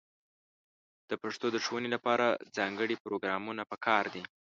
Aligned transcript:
د 1.09 1.11
پښتو 1.21 1.45
د 1.51 1.57
ښوونې 1.65 1.89
لپاره 1.95 2.25
ځانګړې 2.57 2.95
پروګرامونه 3.03 3.61
په 3.71 3.75
کار 3.85 4.05
دي. 4.13 4.23